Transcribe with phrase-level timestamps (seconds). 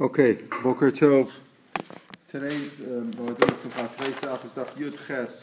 [0.00, 1.32] Okay, Boker Tov.
[2.28, 2.54] Today,
[2.86, 5.40] um, today's daf is daf Yud Ches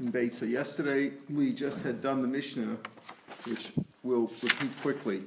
[0.00, 0.34] in Beit.
[0.34, 2.76] So yesterday we just had done the Mishnah,
[3.46, 3.70] which
[4.02, 5.22] we'll repeat quickly.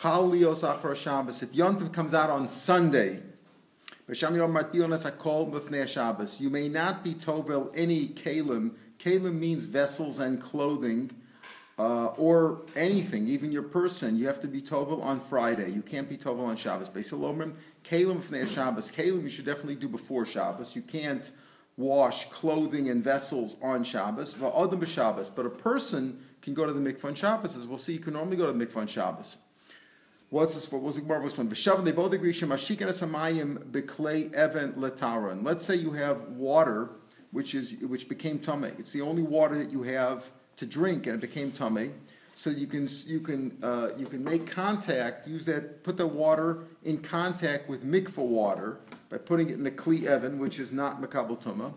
[0.00, 1.42] Chal lios achar Shabbos.
[1.42, 3.18] If Yontiv comes out on Sunday,
[4.06, 8.70] you may not be tovel any kalim.
[9.00, 11.10] Kalim means vessels and clothing
[11.80, 15.70] uh, or anything, even your person, you have to be tovel on Friday.
[15.70, 16.90] You can't be tovel on Shabbos.
[16.90, 18.92] Beisalomrim, kalim fnei Shabbos.
[18.92, 20.76] Kalim you should definitely do before Shabbos.
[20.76, 21.30] You can't
[21.78, 24.34] wash clothing and vessels on Shabbos.
[24.34, 25.30] Va'odam Shabbos.
[25.30, 27.56] But a person can go to the mikvah on Shabbos.
[27.56, 29.38] As we'll see, you can normally go to the mikvah on Shabbos.
[30.28, 30.78] What's this for?
[30.78, 31.48] What's the Gemara one?
[31.48, 35.42] V'shavim, they both agree, shemashikan esamayim beklei even letaron.
[35.42, 36.90] Let's say you have water,
[37.30, 38.72] which is which became tummy.
[38.76, 41.90] It's the only water that you have to drink, and it became tummy.
[42.36, 46.64] So you can you can uh, you can make contact, use that, put the water
[46.84, 51.02] in contact with mikvah water by putting it in the kli even, which is not
[51.02, 51.72] makabel tuma.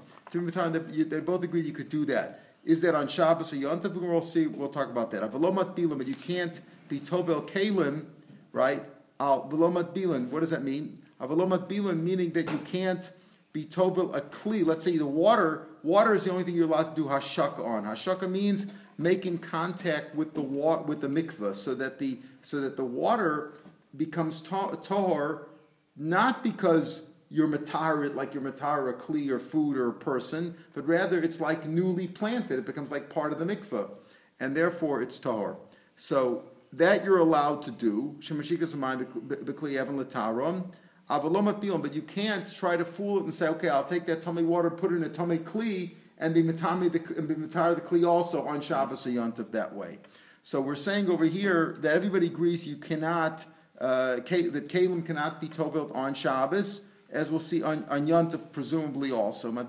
[1.09, 2.41] They both agree you could do that.
[2.65, 3.93] Is that on Shabbos or Yom Tov?
[3.93, 4.47] We'll see.
[4.47, 5.21] We'll talk about that.
[5.21, 8.05] Avalomat bilim, but you can't be tovel kalim,
[8.51, 8.83] right?
[9.19, 10.29] Avalomat bilim.
[10.29, 10.99] What does that mean?
[11.19, 13.11] Avalomat bilim meaning that you can't
[13.53, 14.65] be tovel a kli.
[14.65, 17.83] Let's say the water Water is the only thing you're allowed to do hashaka on.
[17.83, 18.67] Hashaka means
[18.97, 23.53] making contact with the wa- with the mikvah, so that the so that the water
[23.95, 25.45] becomes tahor,
[25.97, 30.87] not because you're matar like you're matar a kli or food or a person, but
[30.87, 32.59] rather it's like newly planted.
[32.59, 33.89] It becomes like part of the mikvah,
[34.39, 35.57] and therefore it's tahor.
[35.95, 38.15] So that you're allowed to do.
[38.19, 40.73] Shemashikas lataron.
[41.09, 44.69] But you can't try to fool it and say, okay, I'll take that tummy water,
[44.69, 48.07] put it in a tummy kli, and be matami the and be matar the kli
[48.07, 49.99] also on Shabbos or Yontif that way.
[50.41, 53.45] So we're saying over here that everybody agrees you cannot
[53.79, 54.25] uh, that
[54.69, 59.51] kalim cannot be tovelt on Shabbos, as we'll see on, on Yontif presumably also.
[59.51, 59.65] We'll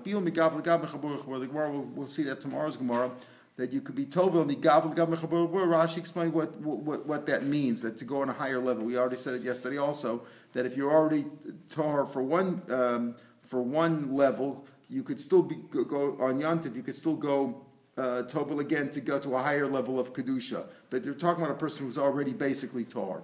[2.07, 3.11] see that tomorrow's Gemara
[3.57, 7.81] that you could be tovel migav Rashi explained what, what what that means.
[7.81, 8.83] That to go on a higher level.
[8.85, 10.23] We already said it yesterday also
[10.53, 11.25] that if you're already
[11.69, 16.75] tar for one um, for one level, you could still be go, on yantiv.
[16.75, 17.65] You could still go
[17.97, 18.23] uh,
[18.59, 20.65] again to go to a higher level of kedusha.
[20.89, 23.21] But you're talking about a person who's already basically tar.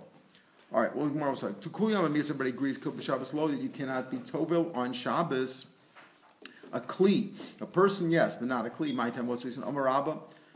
[0.73, 0.95] All right.
[0.95, 1.07] Well,
[1.43, 5.65] like to kuyam and everybody agrees Shabbos law that you cannot be tovel on Shabbos
[6.71, 7.61] a kli.
[7.61, 8.93] A person, yes, but not a kli.
[8.93, 9.63] My time, what's the reason?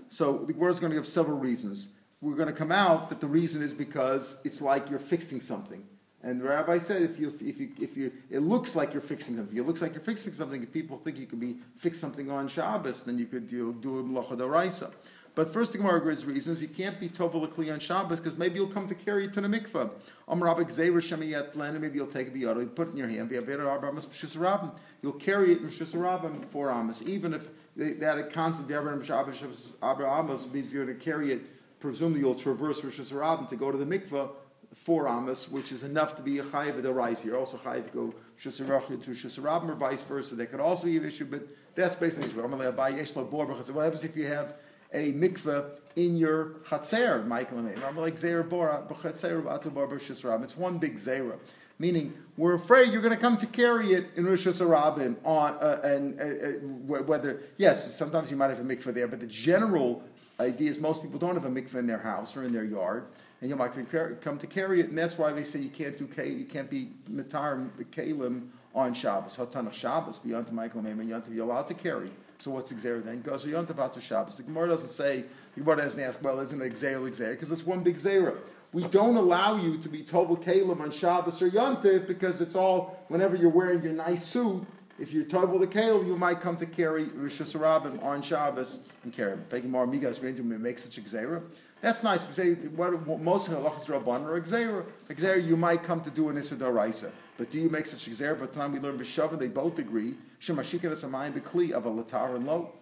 [0.08, 1.90] So the word's going to give several reasons.
[2.22, 5.86] We're going to come out that the reason is because it's like you're fixing something.
[6.24, 9.36] And the rabbi said, if you, if you, if you, it looks like you're fixing
[9.36, 9.56] something.
[9.56, 10.64] It looks like you're fixing something.
[10.64, 14.00] If people think you could be fix something on Shabbos, then you could you do
[14.00, 14.92] a malacha daraisa.
[15.36, 18.56] But first, the Gemara gives reasons you can't be tovel kli on Shabbos because maybe
[18.56, 19.92] you'll come to carry it to the mikvah.
[20.28, 23.30] Amrabik zeir shemiyat land, maybe you'll take a biyado, put it in your hand.
[25.06, 30.74] You'll carry it in Shusarabim for Amos, even if they, that a constant Amos means
[30.74, 31.48] you're going to carry it.
[31.80, 34.32] Presumably, you'll traverse Rosh Hashanah to go to the mikveh
[34.74, 37.24] for Amos, which is enough to be a chayiv the rise.
[37.24, 40.34] You're also chayiv go Shusarach to Shusarabim or vice versa.
[40.34, 41.44] That could also be an issue, but
[41.76, 42.42] that's basically the
[43.00, 43.22] issue.
[43.22, 44.56] What happens if you have
[44.92, 47.68] a mikveh in your chatzer, Michael and
[50.44, 51.38] It's one big Zera.
[51.78, 55.82] Meaning, we're afraid you're going to come to carry it in Rosh Hashanah on, uh,
[55.84, 60.02] and uh, uh, whether, yes, sometimes you might have a mikveh there, but the general
[60.40, 63.08] idea is most people don't have a mikveh in their house or in their yard,
[63.42, 63.72] and you might
[64.22, 66.92] come to carry it, and that's why they say you can't do you can't be
[67.12, 69.36] mitar kalim on Shabbos.
[69.38, 72.12] Hatanach Shabbos beyond Michael Yantav, you're allowed to carry.
[72.38, 73.22] So what's Xer then?
[73.22, 74.38] Goes Yantav to Shabbos.
[74.38, 77.32] The Gemara doesn't say, the Gemara doesn't ask, well, isn't it Xer?
[77.32, 78.38] Because it's one big Xera.
[78.74, 83.06] We don't allow you to be Tobel Kalim on Shabbos or Yantiv because it's all,
[83.08, 84.66] whenever you're wearing your nice suit,
[85.00, 89.14] if you're Tobel the Kalim, you might come to carry Rosh Hashanah on Shabbos and
[89.14, 89.72] carry him.
[89.72, 91.42] Mar Migas, to make such a Xera.
[91.82, 92.28] That's nice.
[92.28, 94.86] We say what, most of the halachas rabban are exera.
[95.08, 98.40] Exera, you might come to do an issur daraisa, but do you make such exera?
[98.40, 100.16] But the time we learn b'shavah, they both agree.
[100.42, 102.74] Shemashikad asamayim b'kli of a latar and low.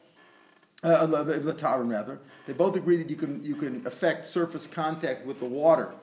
[0.83, 2.19] Uh, latarim rather.
[2.45, 5.93] They both agree that you can you can affect surface contact with the water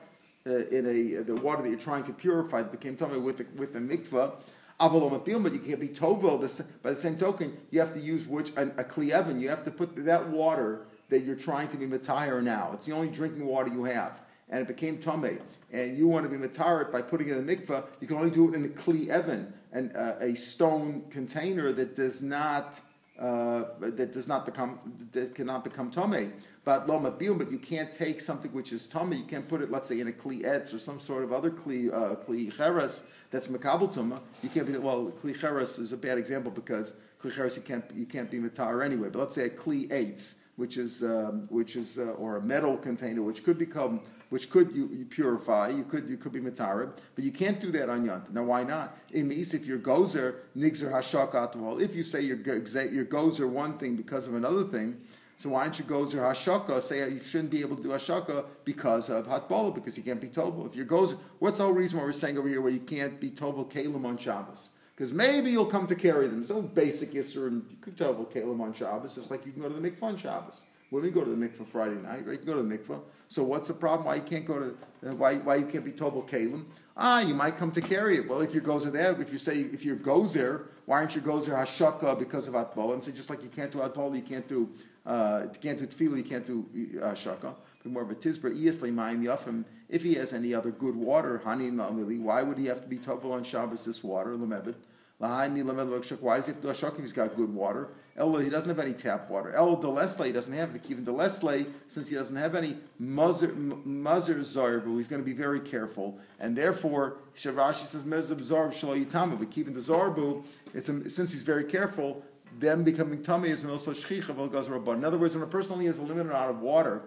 [0.47, 3.45] uh, in a the water that you're trying to purify that became tummy with the,
[3.55, 4.31] with the mikvah.
[4.79, 5.11] Avalom
[5.43, 6.39] but you can't be tovel.
[6.81, 9.39] By the same token, you have to use which a, a kliyevin.
[9.39, 12.71] You have to put that water that you're trying to be matire now.
[12.73, 14.19] It's the only drinking water you have.
[14.49, 15.39] And it became tame,
[15.71, 17.85] and you want to be matire by putting it in the mikvah.
[17.99, 21.95] You can only do it in a kli evan, and uh, a stone container that
[21.95, 22.81] does not
[23.21, 24.79] uh, that does not become
[25.11, 26.33] that cannot become tame.
[26.63, 29.13] But lo matbium, but you can't take something which is tame.
[29.13, 31.51] You can't put it, let's say, in a kli etz or some sort of other
[31.51, 32.15] kli uh,
[32.51, 34.19] cheres that's makabel tuma.
[34.41, 35.11] You can't be well.
[35.21, 38.83] Kli cheres is a bad example because kli cheres you can't you can't be matar
[38.83, 39.09] anyway.
[39.09, 42.75] But let's say a kli etz, which is um, which is uh, or a metal
[42.75, 44.01] container which could become
[44.31, 47.69] which could you, you, purify, you could you could be matarib, but you can't do
[47.69, 48.33] that on yont.
[48.33, 48.97] Now why not?
[49.11, 53.77] It means if your gozer nigzer hashak atwal, if you say your your gozer one
[53.77, 55.01] thing because of another thing,
[55.37, 56.81] so why don't you gozer hashaka?
[56.81, 60.29] Say you shouldn't be able to do hashaka because of hatbala, because you can't be
[60.29, 60.65] tovel.
[60.65, 63.19] If your gozer, what's the whole reason why we're saying over here where you can't
[63.19, 64.69] be tovel kalim on Shabbos?
[64.95, 66.37] Because maybe you'll come to carry them.
[66.37, 69.61] There's no basic issur, and you could tovel kalim on Shabbos, just like you can
[69.61, 70.63] go to the mikvah on Shabbos.
[70.91, 72.37] We go to the mikvah Friday night, right?
[72.37, 72.99] You go to the mikvah.
[73.29, 74.07] So what's the problem?
[74.07, 74.75] Why you can't go to?
[75.15, 76.65] Why why you can't be tobel kalim?
[76.97, 78.27] Ah, you might come to carry it.
[78.27, 81.23] Well, if your gozer there, if you say if your goes there, why aren't your
[81.23, 82.93] gozer hashaka because of atbol?
[82.93, 84.69] And say just like you can't do atbol, you can't do
[85.05, 86.65] uh, you can't do tefillah, you can't do
[87.01, 87.55] uh, hashaka.
[87.83, 89.63] But more of a yafim.
[89.87, 93.31] If he has any other good water, honey why would he have to be tobel
[93.31, 94.35] on Shabbos this water?
[94.35, 97.87] Why does he have to do hashaka if he's got good water?
[98.17, 99.53] El, he doesn't have any tap water.
[99.53, 105.07] El Delesle, he doesn't have even Delesle, since he doesn't have any muzzer zarbu, he's
[105.07, 106.19] going to be very careful.
[106.39, 110.43] And therefore, Shavashi says, Mezab zarb shalo yitama, but even the zarbu,
[110.73, 112.23] it's since he's very careful,
[112.59, 116.01] them becoming tummy is also shchicha In other words, when a person only has a
[116.01, 117.03] limited amount of water,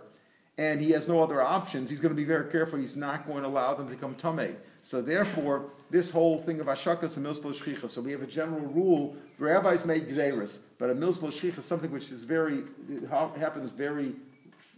[0.57, 2.79] and he has no other options, he's going to be very careful.
[2.79, 4.53] He's not going to allow them to become tummy.
[4.85, 7.89] So therefore, this whole thing of ashaka is a milslo shchicha.
[7.89, 9.17] So we have a general rule.
[9.39, 12.65] the Rabbis make gzeris, but a milslo shchicha is something which is very
[13.11, 14.13] happens very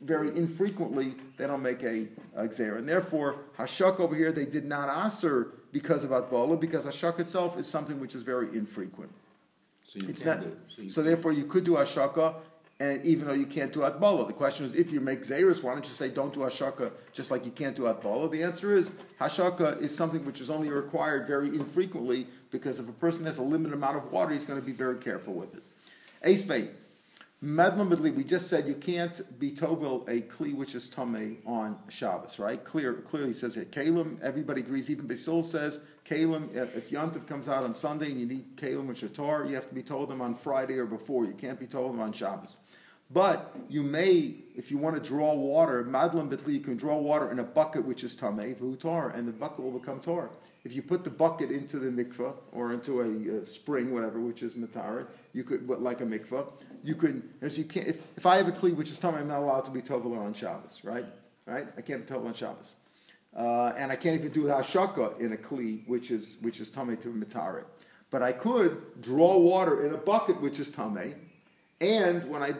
[0.02, 1.14] very infrequently.
[1.36, 2.06] They don't make a,
[2.36, 6.86] a gzera, and therefore hashak over here they did not answer because of atbala because
[6.86, 9.10] hashak itself is something which is very infrequent.
[9.88, 10.40] So you it's not.
[10.76, 12.36] So, so therefore, you could do hashaka
[12.78, 14.26] and even though you can't do atbala.
[14.26, 17.31] The question is, if you make zayris, why don't you say don't do hashaka just
[17.31, 18.31] like you can't do atbala?
[18.31, 22.93] The answer is hashaka is something which is only required very infrequently because if a
[22.93, 25.62] person has a limited amount of water, he's going to be very careful with it.
[26.23, 26.46] Ace
[27.44, 32.38] Medlam we just said you can't be tovel a kli which is tame on Shabbos,
[32.38, 32.62] right?
[32.64, 33.70] Clear, clearly says it.
[33.70, 34.88] Kalim, everybody agrees.
[34.88, 36.54] Even Basil says Kalim.
[36.54, 39.74] If Yontif comes out on Sunday and you need Kalim are Torah, you have to
[39.74, 41.24] be told them on Friday or before.
[41.24, 42.58] You can't be told them on Shabbos.
[43.10, 47.30] But you may, if you want to draw water, madlam bitli, you can draw water
[47.30, 50.30] in a bucket which is tamei v'utar, and the bucket will become tor.
[50.64, 54.54] If you put the bucket into the mikvah or into a, spring, whatever, which is
[54.54, 56.48] matara, you could, like a mikvah,
[56.82, 57.86] you could, as you can't.
[57.86, 60.18] If, if I have a kli which is tamei, I'm not allowed to be tovel
[60.18, 61.06] on Shabbos, right?
[61.46, 61.68] Right?
[61.76, 62.74] I can't be tovel on Shabbos,
[63.36, 67.00] uh, and I can't even do hashaka in a kli which is which is tamei
[67.02, 67.64] to matara.
[68.10, 71.14] But I could draw water in a bucket which is tamei,
[71.80, 72.54] and when I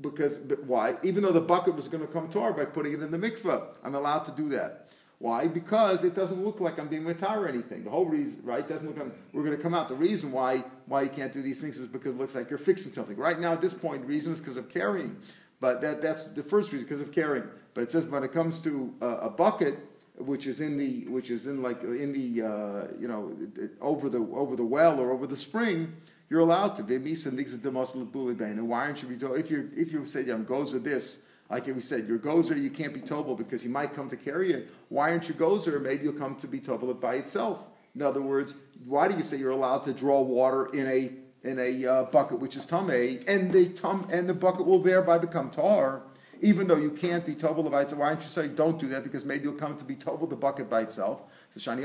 [0.00, 0.96] because why?
[1.02, 3.76] Even though the bucket was going to come tar by putting it in the mikveh,
[3.82, 4.88] I'm allowed to do that.
[5.18, 5.48] Why?
[5.48, 7.84] Because it doesn't look like I'm being mitar or anything.
[7.84, 8.68] The whole reason, right?
[8.68, 8.98] Doesn't look.
[8.98, 9.88] Like we're going to come out.
[9.88, 12.58] The reason why why you can't do these things is because it looks like you're
[12.58, 13.16] fixing something.
[13.16, 15.16] Right now, at this point, the reason is because of carrying.
[15.60, 17.48] But that, that's the first reason because of carrying.
[17.72, 19.78] But it says when it comes to a, a bucket,
[20.16, 23.34] which is in the which is in like in the uh, you know
[23.80, 25.92] over the over the well or over the spring
[26.30, 26.82] you're allowed to.
[26.82, 29.38] And why aren't you be told?
[29.38, 32.94] If you if you say I'm gozer this, like we said, your gozer you can't
[32.94, 34.68] be tobel because you might come to carry it.
[34.88, 35.80] Why aren't you gozer?
[35.80, 37.68] Maybe you'll come to be tobel by itself.
[37.94, 38.54] In other words,
[38.86, 41.12] why do you say you're allowed to draw water in a
[41.46, 45.18] in a uh, bucket which is tamei, and the tum and the bucket will thereby
[45.18, 46.02] become tar?
[46.40, 49.02] Even though you can't be tobel by itself, why don't you say don't do that?
[49.02, 51.22] Because maybe you'll come to be tobel the bucket by itself.
[51.54, 51.84] The only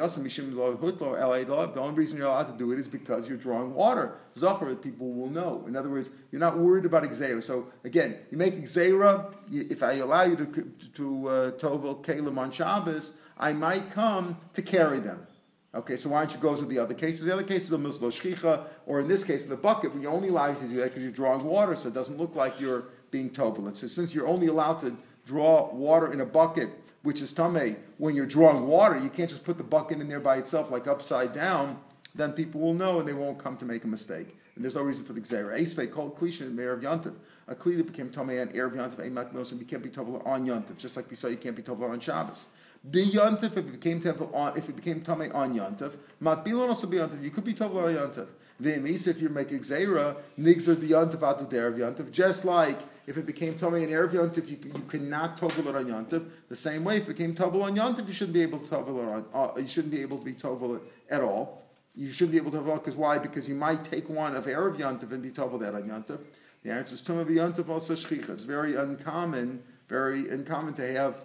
[1.96, 4.16] reason you're allowed to do it is because you're drawing water.
[4.36, 5.64] Zachar, people will know.
[5.68, 7.44] In other words, you're not worried about Xera.
[7.44, 12.52] So again, you make Xera, if I allow you to, to uh, Tovel Kalim on
[12.52, 15.28] Shabbos, I might come to carry them.
[15.76, 17.26] Okay, so why don't you go to the other cases?
[17.26, 20.48] The other cases are Muslo Shchicha, or in this case, the bucket, we only allow
[20.48, 23.30] you to do that because you're drawing water, so it doesn't look like you're being
[23.30, 23.76] Tovel.
[23.76, 26.70] So since you're only allowed to draw water in a bucket
[27.04, 30.20] which is tame, when you're drawing water, you can't just put the bucket in there
[30.20, 31.80] by itself, like upside down,
[32.16, 34.36] then people will know and they won't come to make a mistake.
[34.56, 35.58] And there's no reason for the Xera.
[35.58, 37.16] Esfe called Klisha Mayor of Yantiv.
[37.48, 40.46] A Kli that became Tame and Erev Yantiv, Emat Nosim, you can't be Tovel on
[40.46, 42.48] Yantiv, just like we saw you can't be Tovel on Shabbos.
[42.92, 45.94] Be Yantiv if it became Tovel on, if it became Tame on Yantiv.
[46.22, 48.28] Matbilon also be Yantiv, you could be Tovel on Yantiv.
[48.62, 53.18] V'emis, if you're making Xera, Nigzer the Yantiv out the Erev Yantiv, just like if
[53.18, 56.30] it became Tomei and Erev Yontif, you, you cannot tovel it on Yontif.
[56.48, 59.04] The same way, if it became Tovel on Yontif, you shouldn't be able to Tovel
[59.04, 61.66] it on, uh, you shouldn't be able to be Tovel it at all.
[61.96, 63.18] you shouldn't be able to because why?
[63.18, 66.20] Because you might take one of Erev Yantav and be tovel that on Yantav.
[66.64, 68.30] The answer is Tumah Yantav also Shchicha.
[68.30, 71.16] It's very uncommon, very uncommon to have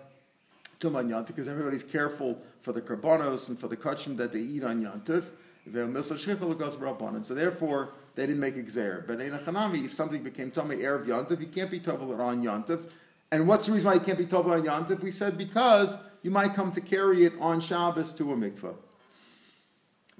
[0.80, 4.40] Tumah on Yantav because everybody's careful for the karbonos and for the kachim that they
[4.40, 5.26] eat on Yantav.
[7.26, 9.06] So therefore, they didn't make exer.
[9.06, 12.42] But in a chanami, if something became tummy erev yantiv, you can't be tovel on
[12.42, 12.90] yantiv.
[13.30, 15.00] And what's the reason why you can't be tovel on yantiv?
[15.02, 18.74] We said because you might come to carry it on Shabbos to a mikvah.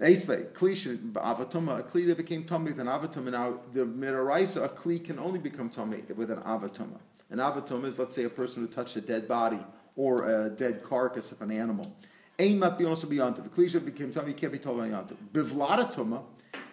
[0.00, 0.74] Eisvei, kli
[1.12, 3.30] avatuma, a kli that became tummy with an avatuma.
[3.30, 6.98] Now, the midaraisa, a kli can only become tummy with an avatuma.
[7.30, 9.60] An avatuma is, let's say, a person who touched a dead body
[9.94, 11.94] or a dead carcass of an animal.
[12.40, 15.16] Ein might be also beyond the kli became tummy, can't be told on yantiv.
[15.32, 16.24] Bivladatuma,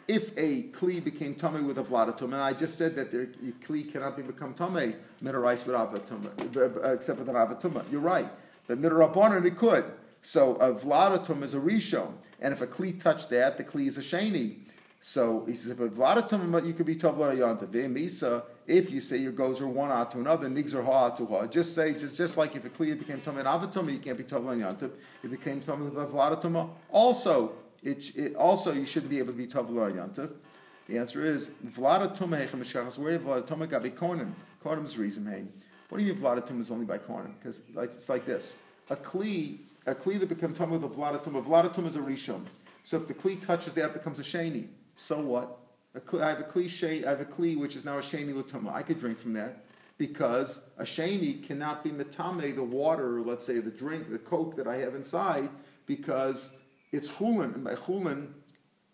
[0.08, 3.28] if a kli became tummy with a vladatum, and I just said that the
[3.66, 7.84] kli cannot be become tummy midarais with avatum, uh, except with an avatum.
[7.92, 8.28] You're right,
[8.68, 9.86] but midarabonon it could.
[10.22, 13.98] So a vladatum is a rishon, and if a kli touched that, the kli is
[13.98, 14.56] a sheni.
[15.04, 18.44] So he says, if a vladatum, you could be tavla yanta.
[18.68, 21.48] If you say your goes are one out to another, nigs are ha to ha.
[21.48, 24.56] Just say, just just like if a kli became tummy avatum, you can't be tavla
[24.56, 24.92] yanta.
[25.24, 26.70] It became tummy with a vladatum.
[26.92, 30.32] Also, it, it, also you shouldn't be able to be Tavla Yantav.
[30.88, 34.32] The answer is Vlada Tumah Hecham Where did Vlada Tumah Gabi Konim?
[34.64, 35.46] Konim's reason, hey.
[35.90, 37.34] What do you mean Vlada Tumah is only by Konim?
[37.40, 38.58] Because like, it's like this:
[38.90, 41.46] a kli, a kli that becomes Tumah with a Vlada Tumah.
[41.46, 42.46] Vlada Tumah is a rishon.
[42.84, 44.68] So if the kli touches that, it becomes a sheni.
[44.98, 45.58] So what?
[45.94, 48.74] I have a kli, I have a kli which is now a sheni l'tumah.
[48.74, 49.66] I could drink from that
[49.98, 54.68] because a sheni cannot be metame the water, let's say the drink, the coke that
[54.68, 55.50] I have inside,
[55.86, 56.56] because
[56.92, 58.28] it's chulin, and by chulin,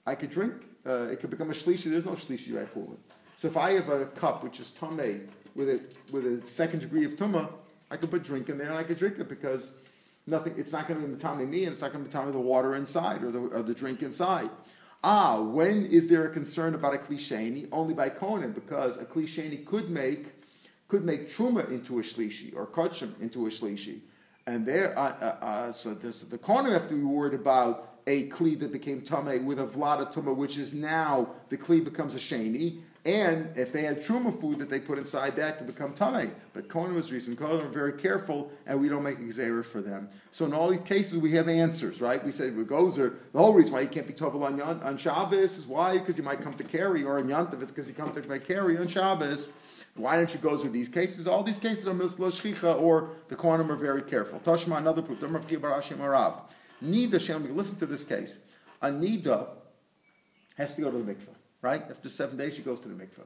[0.06, 0.54] I could drink.
[0.86, 1.90] Uh, it could become a shlishi.
[1.92, 2.98] There's no shlishi by chulin.
[3.36, 7.06] So if I have a cup which is tamei with a with a second degree
[7.06, 7.52] of tuma,
[7.92, 9.74] I could put drink in there and I could drink it because
[10.26, 10.54] nothing.
[10.58, 12.40] It's not going to be matami me, and it's not going to be matami the
[12.40, 14.50] water inside or the or the drink inside.
[15.04, 17.68] Ah, when is there a concern about a klisheni?
[17.72, 20.28] Only by kohen, because a klisheni could make
[20.88, 24.00] could make truma into a shlishi or kachim into a shlishi.
[24.48, 28.30] And there, uh, uh, uh, so this, the corner have to be worried about a
[28.30, 32.18] kli that became tame with a vlada tuma, which is now the kli becomes a
[32.18, 32.80] sheni.
[33.04, 36.70] And if they had truma food that they put inside that to become tame, but
[36.70, 37.38] Kohen was recent.
[37.38, 40.08] Kohen are very careful, and we don't make exera for them.
[40.32, 42.24] So in all these cases, we have answers, right?
[42.24, 45.58] We said with gozer, the whole reason why you can't be tovel on, on Shabbos
[45.58, 48.14] is why because you might come to carry, or on Yantav it's because you come
[48.14, 49.50] to carry on Shabbos.
[49.98, 51.28] Why don't you go through these cases?
[51.28, 54.40] All these cases are mislo shchicha, or the Kohanim are very careful.
[54.40, 55.20] Tashma, another proof.
[55.20, 58.40] Nida Shem, listen to this case.
[58.82, 59.48] A Nida
[60.58, 61.84] has to go to the mikveh, right?
[61.90, 63.26] After seven days, she goes to the mikveh.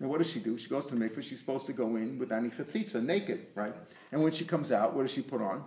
[0.00, 0.58] Now, what does she do?
[0.58, 1.22] She goes to the mikveh.
[1.22, 3.74] She's supposed to go in with any chatzitza, naked, right?
[4.10, 5.64] And when she comes out, what does she put on?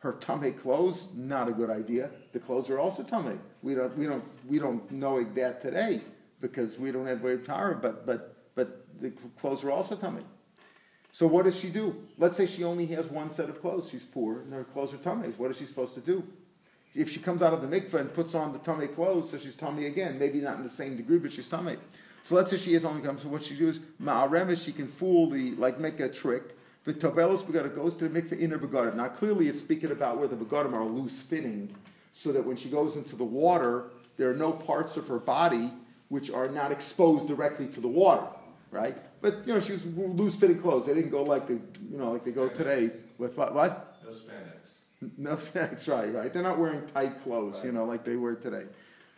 [0.00, 1.08] Her tummy clothes.
[1.14, 2.10] Not a good idea.
[2.32, 3.38] The clothes are also tummy.
[3.62, 6.02] We don't, we don't, we don't know that today
[6.40, 9.10] because we don't have way of Torah, but but but the
[9.40, 10.24] clothes are also tummy.
[11.12, 11.94] So what does she do?
[12.18, 13.88] Let's say she only has one set of clothes.
[13.88, 15.38] She's poor and her clothes are tummies.
[15.38, 16.24] What is she supposed to do?
[16.92, 19.54] If she comes out of the mikveh and puts on the tummy clothes, so she's
[19.54, 20.18] tummy again.
[20.18, 21.76] Maybe not in the same degree, but she's tummy.
[22.24, 23.16] So let's say she has only come.
[23.16, 26.56] So what she does, ma'aremes, she can fool the like make a trick.
[26.82, 28.96] The tobelis begada goes to the mikveh in her begadim.
[28.96, 31.72] Now clearly it's speaking about where the begadim are loose fitting,
[32.12, 33.84] so that when she goes into the water,
[34.16, 35.70] there are no parts of her body
[36.08, 38.26] which are not exposed directly to the water
[38.70, 38.96] right?
[39.20, 40.86] But you know, she was loose fitting clothes.
[40.86, 43.54] They didn't go like the you know like they go today with what?
[43.54, 43.98] What?
[44.04, 45.16] No spandex.
[45.18, 46.12] No spandex, right?
[46.12, 46.32] Right.
[46.32, 47.66] They're not wearing tight clothes, right.
[47.66, 48.64] you know, like they wear today.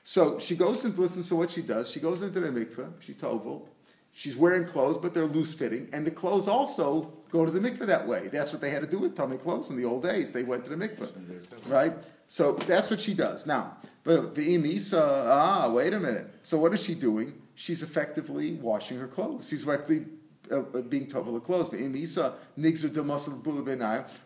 [0.02, 1.90] So she goes and listens to what she does.
[1.90, 2.90] She goes into the mikveh.
[3.00, 3.68] She tovel.
[4.12, 7.86] She's wearing clothes, but they're loose fitting, and the clothes also go to the mikveh
[7.86, 8.26] that way.
[8.26, 10.32] That's what they had to do with tummy clothes in the old days.
[10.32, 11.92] They went to the mikveh, right?
[12.26, 13.76] So that's what she does now.
[14.02, 16.32] But the imisa, ah, wait a minute.
[16.42, 17.34] So what is she doing?
[17.60, 19.48] She's effectively washing her clothes.
[19.48, 20.06] She's effectively
[20.50, 21.68] uh, uh being tovel her clothes.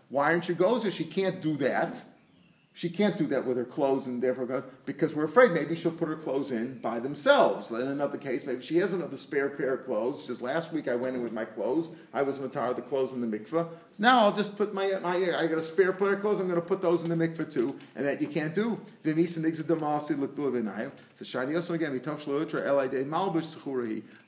[0.09, 0.93] Why aren't you gozer?
[0.93, 2.01] She can't do that.
[2.77, 6.09] She can't do that with her clothes, and therefore, because we're afraid maybe she'll put
[6.09, 7.71] her clothes in by themselves.
[7.71, 10.27] In another case, maybe she has another spare pair of clothes.
[10.27, 11.91] Just last week, I went in with my clothes.
[12.13, 13.69] I was matar the clothes in the mikveh.
[14.01, 16.41] Now I'll just put my, my I got a spare pair of clothes.
[16.41, 18.81] I'm going to put those in the mikveh too, and that you can't do.
[21.23, 21.93] So again,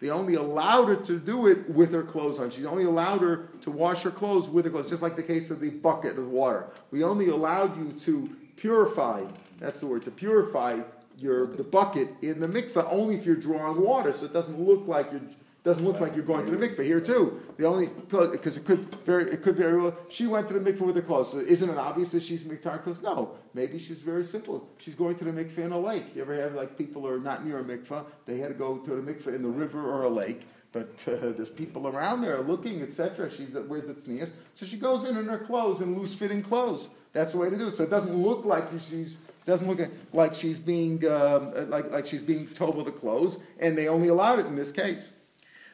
[0.00, 2.50] They only allowed her to do it with her clothes on.
[2.50, 5.50] She only allowed her to wash her clothes with her clothes, just like the case
[5.50, 6.66] of the bucket of water.
[6.92, 9.24] We only allowed you to purify,
[9.58, 10.80] that's the word, to purify
[11.18, 14.86] your the bucket in the mikveh only if you're drawing water, so it doesn't look
[14.86, 15.22] like you're
[15.66, 17.40] Doesn't look like you're going to the mikveh here too.
[17.56, 19.96] The only because it could very it could very well.
[20.08, 21.32] She went to the mikveh with her clothes.
[21.32, 23.02] So isn't it obvious that she's miktar clothes?
[23.02, 24.68] No, maybe she's very simple.
[24.78, 26.04] She's going to the mikveh in a lake.
[26.14, 28.04] You ever have like people are not near a mikveh?
[28.26, 30.42] They had to go to the mikveh in the river or a lake.
[30.70, 33.28] But uh, there's people around there looking, etc.
[33.28, 34.30] She's at where's the tznius?
[34.54, 36.90] So she goes in in her clothes in loose fitting clothes.
[37.12, 37.74] That's the way to do it.
[37.74, 39.80] So it doesn't look like she's doesn't look
[40.12, 44.06] like she's being um, like, like she's being told with the clothes, and they only
[44.06, 45.10] allowed it in this case.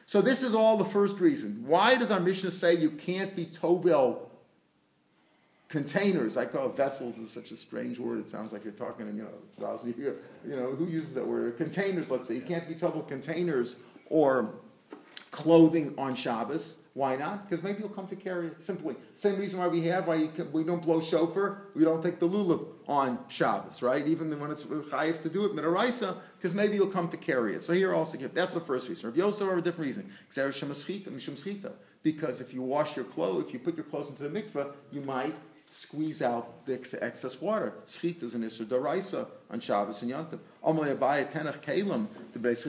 [0.05, 1.63] So this is all the first reason.
[1.65, 4.29] Why does our Mishnah say you can't be tovel
[5.69, 6.37] containers?
[6.37, 8.19] I call vessels is such a strange word.
[8.19, 9.29] It sounds like you're talking in you know
[9.59, 10.17] thousand years.
[10.47, 11.57] You know who uses that word?
[11.57, 12.11] Containers.
[12.11, 14.55] Let's say you can't be tovel containers or
[15.33, 16.77] clothing on Shabbos.
[16.93, 17.49] Why not?
[17.49, 18.61] Because maybe you'll come to carry it.
[18.61, 21.63] Simply, same reason why we have why can, we don't blow shofar.
[21.73, 24.05] We don't take the lulav on Shabbos, right?
[24.07, 27.63] Even when it's chayiv to do it midaraisa, because maybe you'll come to carry it.
[27.63, 29.09] So here also, that's the first reason.
[29.09, 30.11] Rav Yosef have a different reason.
[32.03, 35.01] Because if you wash your clothes, if you put your clothes into the mikveh, you
[35.01, 35.33] might
[35.73, 37.73] squeeze out the excess water.
[37.87, 40.39] Schit is an Isser Daraisa on Shabbos and Yantiv.
[40.63, 42.07] Amalei Abaye Tenach Kalim,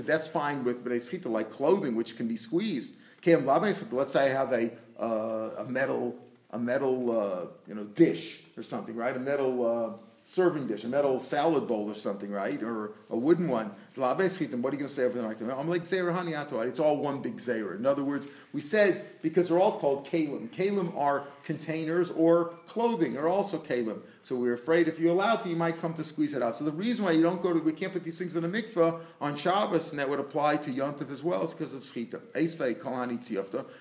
[0.06, 2.94] that's fine with B'nai Schita, like clothing, which can be squeezed.
[3.26, 6.16] Let's say I have a, uh, a metal,
[6.50, 9.14] a metal uh, you know, dish or something, right?
[9.14, 9.90] A metal uh,
[10.26, 12.62] serving dish, a metal salad bowl or something, right?
[12.62, 13.70] Or a wooden one.
[13.94, 15.52] What are you going to say over there?
[15.56, 17.76] I'm like Zera It's all one big Zera.
[17.76, 20.48] In other words, we said because they're all called Kalim.
[20.48, 24.00] Kalim are containers or clothing are also Kalim.
[24.22, 26.56] So we're afraid if you allow it, you might come to squeeze it out.
[26.56, 28.48] So the reason why you don't go to, we can't put these things in a
[28.48, 32.22] mikveh on Shabbos, and that would apply to Yontif as well, is because of Shchita.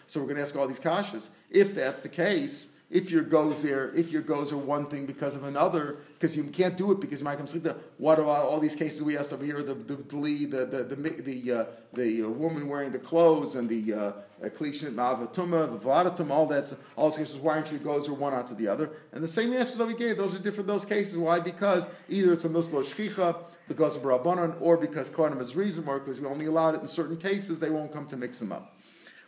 [0.08, 1.30] So we're going to ask all these kashas.
[1.50, 5.36] If that's the case, if your goes there, if your goes are one thing because
[5.36, 7.66] of another, because you can't do it because you might come sleep
[7.98, 9.64] What about all these cases we asked over here?
[9.64, 13.94] The the the the the, the, uh, the uh, woman wearing the clothes and the
[13.94, 14.12] uh,
[14.50, 17.38] klishnit ma'avatuma, the vladatum, all that's all those cases.
[17.38, 18.92] Why aren't your goes are one after the other?
[19.12, 20.68] And the same answers that we gave, those are different.
[20.68, 21.18] Those cases.
[21.18, 21.40] Why?
[21.40, 25.88] Because either it's a muslo shchicha, the goes of rabbanon, or because kohanim is reason,
[25.88, 27.60] or because we only allowed it in certain cases.
[27.60, 28.78] They won't come to mix them up.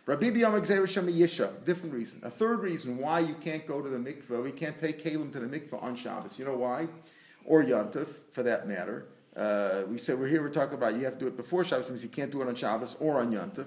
[0.05, 2.19] Rabbi Yisha, different reason.
[2.23, 5.39] A third reason why you can't go to the mikveh, we can't take Kalim to
[5.39, 6.37] the mikveh on Shabbos.
[6.37, 6.87] You know why?
[7.43, 9.07] Or Yantif, for that matter.
[9.35, 11.89] Uh, we said we're here, we're talking about you have to do it before Shabbos,
[11.89, 13.65] means you can't do it on Shabbos or on Yantif,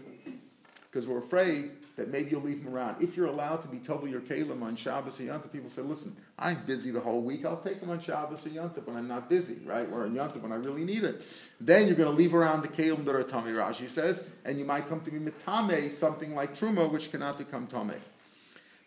[0.84, 3.02] because we're afraid that maybe you'll leave them around.
[3.02, 6.16] If you're allowed to be Tovel your Kalim on Shabbos or Yontif, people say, listen,
[6.38, 7.44] I'm busy the whole week.
[7.44, 9.88] I'll take them on Shabbos or Yontif when I'm not busy, right?
[9.92, 11.20] Or on Yontif when I really need it.
[11.60, 14.64] Then you're going to leave around the Kalim that are Tami Rashi says, and you
[14.64, 17.94] might come to be Mitame, something like Truma, which cannot become Tame.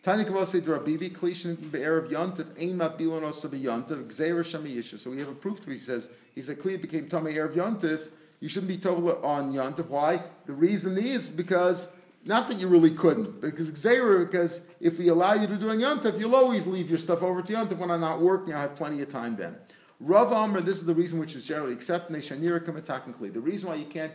[0.02, 5.18] Tani Kavasi Drabibi, Klishin Be'er of Yontif, Ein Mabilon Osa Yontif, Gzeir Shami So we
[5.18, 8.08] have a proof to He says, he said, Kli became Tame Erev Yontif.
[8.40, 9.88] You shouldn't be Tovel on Yontif.
[9.88, 10.22] Why?
[10.46, 11.88] The reason is because
[12.24, 16.20] not that you really couldn't, because because if we allow you to do a Yontif,
[16.20, 18.54] you'll always leave your stuff over to Yontif when I'm not working.
[18.54, 19.56] I have plenty of time then.
[19.98, 22.14] Rav Amr, this is the reason which is generally accepted.
[22.14, 24.12] The reason why you can't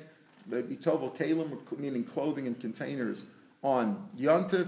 [0.50, 3.26] be told kalim, meaning clothing and containers,
[3.64, 4.68] on Yontif,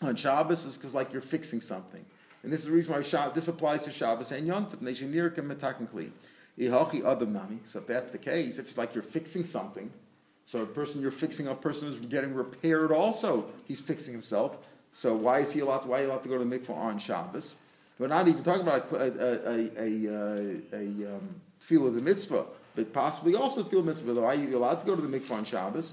[0.00, 2.04] on Shabbos, is because like you're fixing something.
[2.42, 4.80] And this is the reason why Shabbos, this applies to Shabbos and Yontif.
[7.66, 9.90] So if that's the case, if it's like you're fixing something,
[10.48, 13.50] so a person you're fixing a person is getting repaired also.
[13.66, 14.56] He's fixing himself.
[14.92, 16.74] So why is he allowed to, why are you allowed to go to the mikvah
[16.74, 17.54] on Shabbos?
[17.98, 20.06] We're not even talking about a, a, a,
[20.72, 24.14] a, a um, feel of the mitzvah, but possibly also feel mitzvah.
[24.14, 25.92] Why are you allowed to go to the mikvah on Shabbos?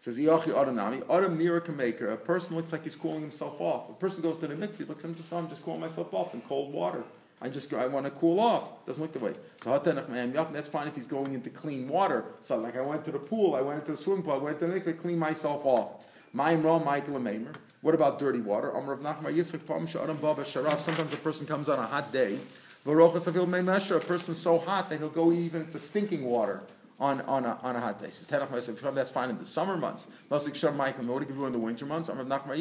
[0.00, 2.12] Says Yachi Adonami, Adam Nira Kamaker.
[2.12, 3.88] A person looks like he's cooling himself off.
[3.90, 6.34] A person goes to the mikvah, he looks, I'm just, I'm just cooling myself off
[6.34, 7.04] in cold water.
[7.40, 8.84] I just I want to cool off.
[8.86, 9.34] Doesn't look the way.
[9.62, 12.24] So that's fine if he's going into clean water.
[12.40, 14.58] So like I went to the pool, I went into the swimming pool, I went
[14.58, 16.04] to the lake to clean myself off.
[16.32, 17.16] My raw Michael
[17.80, 18.72] What about dirty water?
[18.72, 22.38] Sometimes a person comes on a hot day.
[22.86, 26.62] A person so hot that he'll go even into stinking water
[27.00, 28.10] on, on, a, on a hot day.
[28.10, 30.08] Says that's fine in the summer months.
[30.30, 32.08] Masik Sham Michael, what do you do in the winter months?
[32.08, 32.52] Sometimes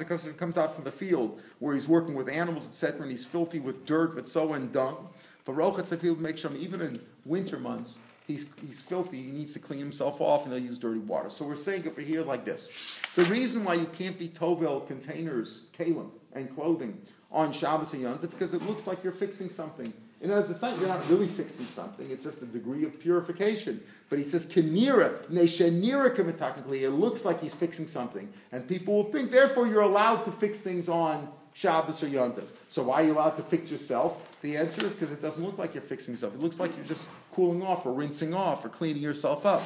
[0.00, 3.24] it comes, comes out from the field where he's working with animals, etc., and he's
[3.24, 5.08] filthy with dirt, with so and dung.
[5.44, 9.80] But Rochet makes sure even in winter months, he's, he's filthy, he needs to clean
[9.80, 11.30] himself off, and he'll use dirty water.
[11.30, 13.00] So we're saying over here like this.
[13.16, 17.00] The reason why you can't be Tovel containers, kalim, and clothing
[17.32, 19.92] on Shabbos and Yom because it looks like you're fixing something.
[20.20, 22.98] In other words, it's not, you're not really fixing something, it's just a degree of
[22.98, 23.82] purification.
[24.08, 28.32] But he says, Kinira, Neshanira technically, it looks like he's fixing something.
[28.52, 32.50] And people will think, therefore, you're allowed to fix things on Shabbos or Yontif.
[32.68, 34.40] So why are you allowed to fix yourself?
[34.42, 36.34] The answer is because it doesn't look like you're fixing yourself.
[36.34, 39.62] It looks like you're just cooling off or rinsing off or cleaning yourself up.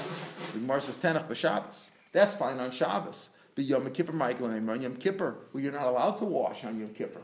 [0.52, 1.90] The Gemara says Tenach b'Shabbos.
[2.12, 3.30] That's fine on Shabbos.
[3.54, 6.90] But Yom Kippur, Michael, on Yom Kippur, well, you're not allowed to wash on Yom
[6.90, 7.22] Kippur.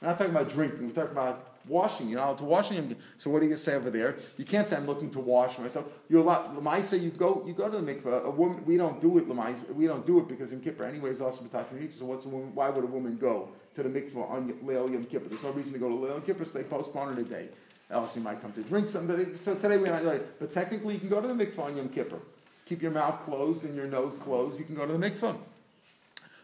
[0.00, 0.86] We're not talking about drinking.
[0.86, 2.08] We're talking about washing.
[2.08, 3.02] You're not allowed to wash on Yom Kippur.
[3.18, 4.16] So what do you say over there?
[4.36, 5.86] You can't say I'm looking to wash myself.
[6.08, 6.56] You're allowed.
[6.56, 7.42] Lamaisa, you go.
[7.46, 8.24] You go to the mikveh.
[8.24, 8.64] A woman.
[8.64, 9.28] We don't do it.
[9.28, 9.72] Lamaisa.
[9.74, 11.92] We don't do it because Yom Kippur anyway is also b'tashminik.
[11.92, 12.54] So what's a woman?
[12.54, 15.28] Why would a woman go to the mikveh on Leil Yom Kippur?
[15.28, 16.44] There's no reason to go to Leil Yom Kippur.
[16.44, 17.48] So they postpone it a day.
[17.90, 19.38] Else you might come to drink something.
[19.42, 20.04] So today we're not.
[20.04, 20.22] Right.
[20.38, 22.18] But technically, you can go to the mikveh on Yom Kippur.
[22.64, 24.58] Keep your mouth closed and your nose closed.
[24.58, 25.36] You can go to the mikveh.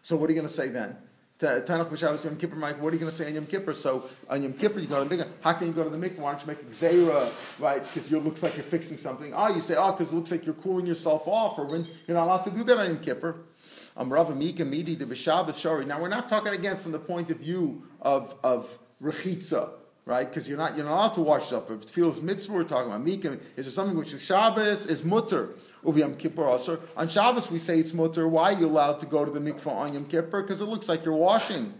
[0.01, 0.95] So what are you going to say then?
[1.39, 2.81] Tanach B'Shabbos Yom Kippur, Mike.
[2.81, 3.73] What are you going to say on Yom Kippur?
[3.73, 5.27] So on Yom Kippur, you go to the mikvah.
[5.41, 6.19] How can you go to the mikvah?
[6.19, 7.81] Why don't you make a gzeira, right?
[7.81, 9.33] Because it looks like you're fixing something.
[9.33, 12.17] Ah, you say, oh, because it looks like you're cooling yourself off, or when you're
[12.17, 13.37] not allowed to do that on Yom Kippur.
[13.95, 15.85] Um, Rav Mika Midi the B'Shabbos Shari.
[15.85, 19.69] Now we're not talking again from the point of view of of rechitza,
[20.05, 20.27] right?
[20.27, 21.71] Because you're not you're not allowed to wash up.
[21.71, 23.39] If it feels mitzvah, we're talking about Mika.
[23.55, 25.51] Is there something which is Shabbos is mutter?
[25.83, 26.79] Uviyam Kippur also.
[26.97, 28.27] On Shabbos we say it's mutter.
[28.27, 30.41] Why are you allowed to go to the mikvah on Yom Kippur?
[30.41, 31.73] Because it looks like you're washing.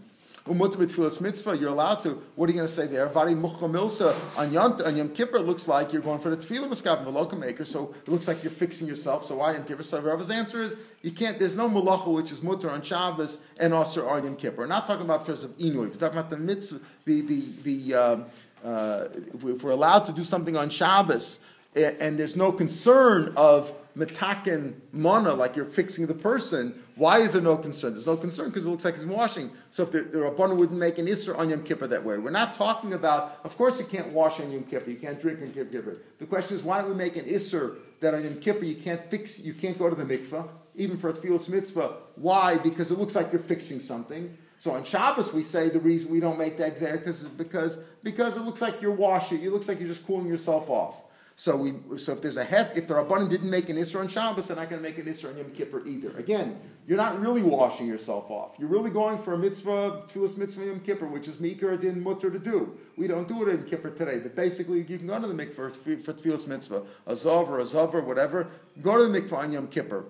[0.47, 2.21] Umutter b'tfilas mitzvah, you're allowed to.
[2.35, 3.07] What are you going to say there?
[3.07, 7.05] Vari milsa on Yom, on Yom Kippur, looks like you're going for the tefillah miskav
[7.05, 9.25] v'loka maker, so it looks like you're fixing yourself.
[9.25, 9.83] So why Yom Kippur?
[9.83, 11.37] So Rav's answer is you can't.
[11.37, 14.61] There's no malacha which is mutter on Shabbos and also on Yom Kippur.
[14.61, 15.75] We're not talking about first of inui.
[15.75, 17.93] We're talking about the mitzvah, the the the.
[17.93, 18.25] Um,
[18.63, 19.07] uh,
[19.43, 21.39] if we're allowed to do something on Shabbos,
[21.75, 27.41] and there's no concern of metaken mana, like you're fixing the person, why is there
[27.41, 27.93] no concern?
[27.93, 29.51] There's no concern because it looks like he's washing.
[29.69, 32.55] So if the, Rabbanah wouldn't make an Isser on Yom Kippur that way, we're not
[32.55, 35.67] talking about, of course you can't wash on Yom Kippur, you can't drink on Yom
[35.67, 36.01] Kippur.
[36.19, 39.03] The question is, why don't we make an Isser that on Yom Kippur you can't
[39.09, 41.93] fix, you can't go to the mikveh, even for a tefillas mitzvah.
[42.15, 42.57] Why?
[42.57, 44.37] Because it looks like you're fixing something.
[44.59, 48.35] So on Shabbos we say the reason we don't make that xer because because because
[48.35, 49.41] it looks like you're washing.
[49.41, 51.01] It looks like you're just cooling yourself off.
[51.39, 54.09] So we, so if there's a head, if the Rabbanim didn't make an Isra on
[54.09, 56.11] Shabbos, they're not going to make an Isra on Yom Kippur either.
[56.17, 58.57] Again, you're not really washing yourself off.
[58.59, 62.29] You're really going for a mitzvah, tefillas mitzvah Yom Kippur, which is Mikra din mutter
[62.29, 62.77] to do.
[62.97, 65.53] We don't do it in Kippur today, but basically you can go to the mikveh
[65.53, 68.47] for, tefillas mitzvah, a zov or a or whatever.
[68.81, 70.07] Go to the mikveh on Yom Kippur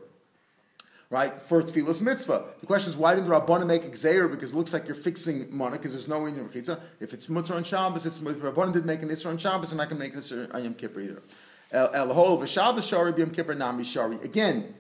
[1.10, 2.46] right, for tefillas mitzvah.
[2.60, 4.30] The question is, why didn't the Rabbanah make gzeir?
[4.30, 6.46] Because it looks like you're fixing mana, because there's no in your.
[7.00, 9.82] If it's mutter on Shabbos, it's the Rabbanah didn't make an isra on Shabbos, and
[9.82, 11.22] I can make an isra on Yom Kippur either.
[11.72, 14.16] El hol v'Shabbos shari b'Yom Kippur nami shari.
[14.24, 14.74] Again,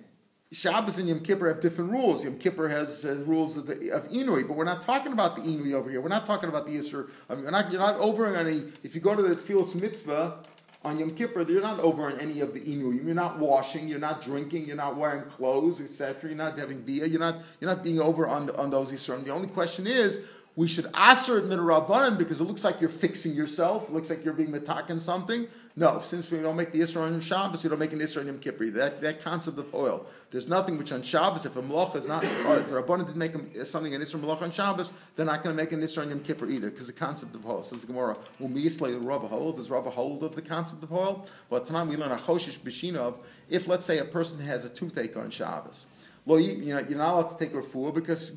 [0.51, 2.23] Shabbos and Yom Kippur have different rules.
[2.23, 5.43] Yom Kippur has uh, rules of, the, of Inui, but we're not talking about the
[5.43, 6.01] Inui over here.
[6.01, 7.07] We're not talking about the Isra.
[7.29, 8.63] I mean, you're not over on any.
[8.83, 10.39] If you go to the Tfilas Mitzvah,
[10.85, 13.05] on Yom Kippur, you're not over on any of the inuyim.
[13.05, 13.87] You're not washing.
[13.87, 14.65] You're not drinking.
[14.65, 16.29] You're not wearing clothes, etc.
[16.29, 17.05] You're not having beer.
[17.05, 17.41] You're not.
[17.59, 19.25] You're not being over on the, on those yisurim.
[19.25, 20.21] The only question is,
[20.59, 23.87] we should aser it midrabanan because it looks like you're fixing yourself.
[23.87, 25.47] It looks like you're being metakin something.
[25.77, 28.27] No, since we don't make the Isra on Shabbos, we don't make an Isra on
[28.27, 28.69] Yom Kippur.
[28.71, 30.05] That, that concept of oil.
[30.31, 33.15] There's nothing which on Shabbos, if a malach is not, or if a Rabbanan didn't
[33.15, 36.01] make uh, something an Isra malach on Shabbos, they're not going to make an Isra
[36.01, 37.63] on Yom Kippur either, because the concept of oil.
[37.63, 39.55] Says the Gemara, the Rav hold.
[39.55, 41.25] Does Rav hold of the concept of oil?
[41.49, 43.15] Well, tonight we learn a Choshish Bishinov.
[43.49, 45.87] If, let's say, a person has a toothache on Shabbos,
[46.25, 48.31] well, you, know, you're not allowed to take refuah because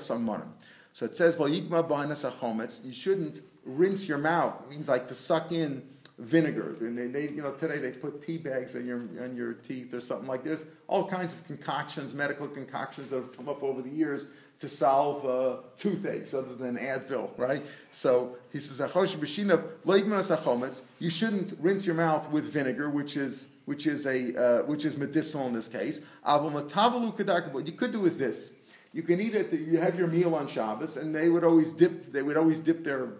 [0.00, 0.48] Sammanim.
[0.92, 4.62] So it says, You shouldn't rinse your mouth.
[4.62, 5.82] It means like to suck in
[6.18, 6.74] vinegar.
[6.80, 9.92] And they, they, you know, today they put tea bags on your on your teeth
[9.92, 10.64] or something like this.
[10.86, 15.26] All kinds of concoctions, medical concoctions that have come up over the years to solve
[15.26, 17.66] uh, toothaches other than Advil, right?
[17.90, 18.80] So he says,
[20.98, 24.96] you shouldn't rinse your mouth with vinegar, which is which is a uh, which is
[24.96, 26.00] medicinal in this case.
[26.24, 28.54] What you could do is this.
[28.92, 29.52] You can eat it.
[29.52, 32.10] You have your meal on Shabbos, and they would always dip.
[32.12, 33.10] They would always dip their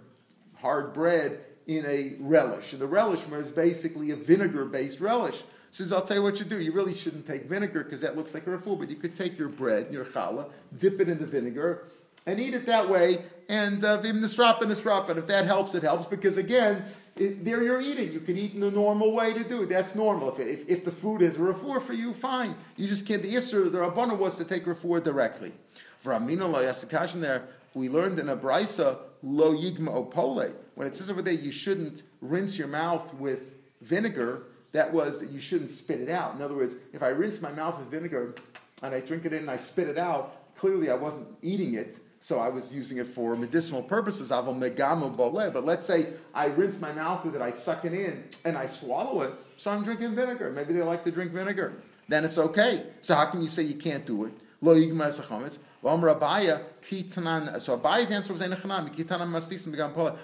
[0.55, 2.73] hard bread in a relish.
[2.73, 5.43] And the relish is basically a vinegar-based relish.
[5.71, 6.61] Says, I'll tell you what you do.
[6.61, 9.39] You really shouldn't take vinegar because that looks like a refuah, but you could take
[9.39, 11.85] your bread, your challah, dip it in the vinegar,
[12.25, 13.25] and eat it that way.
[13.49, 14.73] And uh, vim nisrap and.
[15.11, 16.85] And if that helps, it helps because again,
[17.17, 18.13] it, there you're eating.
[18.13, 19.69] You can eat in the normal way to do it.
[19.69, 20.29] That's normal.
[20.31, 22.55] If, if, if the food is refuah for you, fine.
[22.77, 23.23] You just can't.
[23.23, 25.53] The isser, the rabbana was to take refuah directly.
[25.99, 30.53] For amina lo yasakashin there, we learned in a brisa lo yigma opole.
[30.75, 35.31] When it says over there you shouldn't rinse your mouth with vinegar, that was that
[35.31, 36.35] you shouldn't spit it out.
[36.35, 38.35] In other words, if I rinse my mouth with vinegar
[38.83, 41.99] and I drink it in and I spit it out, clearly I wasn't eating it,
[42.21, 44.31] so I was using it for medicinal purposes.
[44.31, 48.67] But let's say I rinse my mouth with it, I suck it in, and I
[48.67, 50.51] swallow it, so I'm drinking vinegar.
[50.51, 51.75] Maybe they like to drink vinegar.
[52.09, 52.85] Then it's okay.
[53.01, 54.33] So how can you say you can't do it?
[54.61, 55.59] Lo yigma es chametz.
[55.83, 57.61] V'amar Abaye ki tanan.
[57.61, 59.77] So Abaye's answer was enechanami ki tanan mastisim.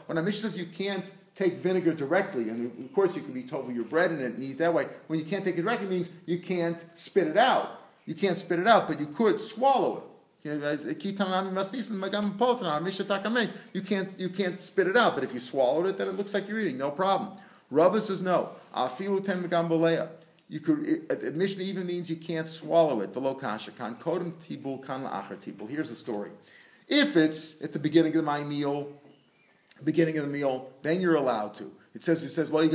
[0.06, 3.42] When a Mishnah says you can't take vinegar directly, and of course you can be
[3.42, 4.86] told your bread in it and eat that way.
[5.06, 7.80] When you can't take it directly, means you can't spit it out.
[8.06, 10.04] You can't spit it out, but you could swallow it.
[10.44, 10.58] You
[13.80, 16.48] can't you can't spit it out, but if you swallowed it, then it looks like
[16.48, 17.38] you're eating, no problem.
[17.70, 18.50] Rava says no.
[20.48, 23.12] You could Mishnah even means you can't swallow it.
[23.12, 25.68] Below kasha tibul.
[25.68, 26.30] Here's the story.
[26.88, 28.92] If it's at the beginning of my meal,
[29.84, 31.70] beginning of the meal, then you're allowed to.
[31.94, 32.70] It says it says then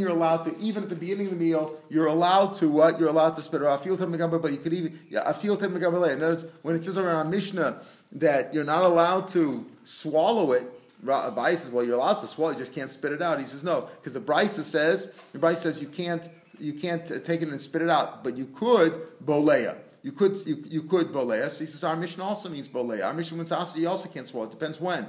[0.00, 3.08] you're allowed to even at the beginning of the meal you're allowed to what you're
[3.08, 3.84] allowed to spit out.
[3.84, 7.80] But you could even In other words, when it says around Mishnah
[8.12, 10.64] that you're not allowed to swallow it,
[11.04, 13.40] Abaye says, well, you're allowed to swallow, you just can't spit it out.
[13.40, 16.28] He says, no, because the Brisa says, the Brisa says you can't
[16.58, 18.92] you can't uh, take it and spit it out, but you could
[19.24, 19.78] bolea.
[20.02, 21.48] You could you, you could bolea.
[21.48, 23.04] So he says our mission also means bolea.
[23.06, 24.46] Our mission means also you also can't swallow.
[24.46, 25.06] It depends when.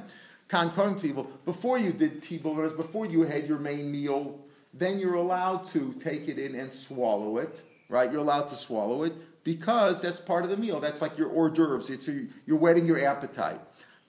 [0.51, 1.27] Kan tibul.
[1.45, 4.37] Before you did tibul, before you had your main meal,
[4.73, 7.63] then you're allowed to take it in and swallow it.
[7.87, 8.11] Right?
[8.11, 9.13] You're allowed to swallow it
[9.45, 10.81] because that's part of the meal.
[10.81, 11.89] That's like your hors d'oeuvres.
[11.89, 13.61] It's a, you're whetting your appetite.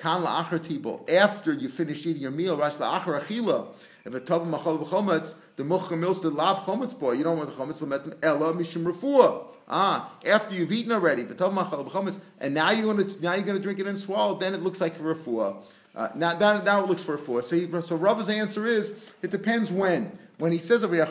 [0.04, 3.68] After you finish eating your meal, rash la'achar achila.
[4.04, 7.12] If a tov machal b'chometz, the mocha mills the lav chometz boy.
[7.12, 9.46] You don't want the chometz lemetim ella mishum refuah.
[9.68, 13.34] Ah, after you've eaten already, the tov machal b'chometz, and now you're going to now
[13.34, 14.36] you're going to drink it and swallow.
[14.36, 15.62] Then it looks like refuah.
[15.94, 17.42] Uh, now, now, now, it looks for four.
[17.42, 20.18] So, so Rava's answer is it depends when.
[20.42, 21.06] When he says over here,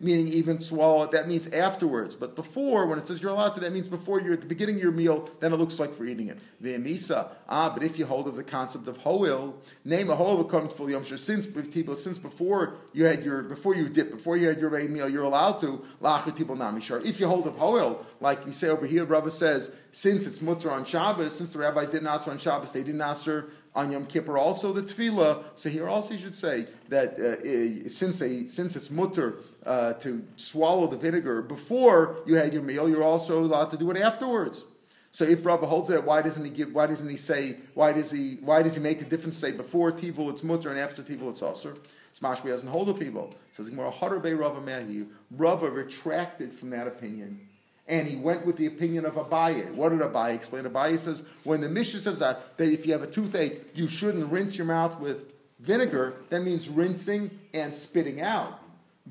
[0.00, 2.14] meaning even swallow it, that means afterwards.
[2.14, 4.76] But before, when it says you're allowed to, that means before you're at the beginning
[4.76, 6.38] of your meal, then it looks like for eating it.
[6.62, 10.72] V'emisa, ah, but if you hold of the concept of hoil, name a hoil comes
[10.72, 14.70] fully yom since since before you had your before you dip, before you had your
[14.70, 17.04] main meal, you're allowed to lachar tibel namishar.
[17.04, 20.70] If you hold of hoil, like you say over here, Rava says, since it's mutter
[20.70, 24.36] on Shabbos, since the rabbis didn't answer on Shabbos, they didn't answer on Yom Kippur
[24.36, 25.44] also the tefillah.
[25.54, 30.24] So here also you should say that uh, since they since it's mutter uh, to
[30.34, 34.64] swallow the vinegar before you had your meal, you're also allowed to do it afterwards.
[35.12, 36.74] So if Rabbi holds that, why doesn't he give?
[36.74, 37.56] Why doesn't he say?
[37.74, 38.38] Why does he?
[38.40, 39.36] Why does he make the difference?
[39.36, 41.76] Say before tivul it's mutter and after tivul it's also.
[42.20, 43.32] Smashmi doesn't hold a tivul.
[43.52, 45.06] Says more Harbe Rava Mehi.
[45.30, 47.47] Rava retracted from that opinion
[47.88, 49.72] and he went with the opinion of Abaye.
[49.72, 50.64] What did Abaye explain?
[50.64, 54.30] Abaye says when the Mishnah says that, that if you have a toothache, you shouldn't
[54.30, 58.60] rinse your mouth with vinegar, that means rinsing and spitting out.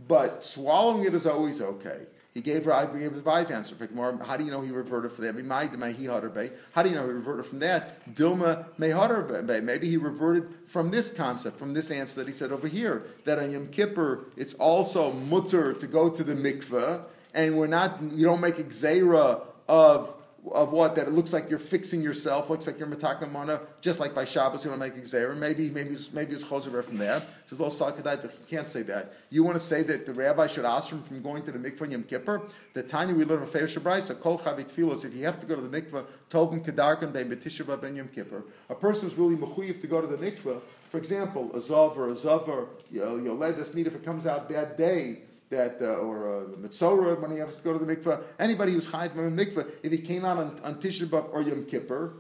[0.08, 2.02] But swallowing it is always okay.
[2.36, 3.76] He gave her, I gave Abaye's answer.
[4.24, 6.54] How do you know he reverted from that?
[6.72, 8.14] How do you know he reverted from that?
[8.14, 12.68] Dilma may Maybe he reverted from this concept, from this answer that he said over
[12.68, 17.02] here, that on Yom Kippur it's also mutter to go to the mikveh
[17.38, 20.14] and we're not, you don't make xera of
[20.54, 24.16] of what that it looks like you're fixing yourself, looks like you're matakamana, just like
[24.16, 25.36] by Shabbos you don't make xera.
[25.36, 27.22] Maybe maybe it's, maybe it's choser from there.
[27.48, 28.24] Says lo salkadai.
[28.24, 29.14] You can't say that.
[29.30, 31.92] You want to say that the rabbi should ask him from going to the mikvah
[31.92, 32.44] Yom Kippur.
[32.74, 35.04] The tiny we learn of Feir So kol chavit filos.
[35.04, 38.44] If you have to go to the mikvah, tovim kedarkan ben betisha ben Yom Kippur.
[38.70, 40.62] A person is really mechuyev to go to the mikvah.
[40.90, 44.06] For example, a zav or a zavar, you know, you let this need if it
[44.06, 47.84] comes out that day that, uh, or uh, Mitzorah when he has to go to
[47.84, 48.22] the mikveh.
[48.40, 51.42] Anybody who's chayiv from the mikveh, if he came out on, on Tisha B'av or
[51.42, 52.14] Yom Kippur,